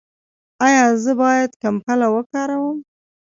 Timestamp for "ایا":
0.65-0.85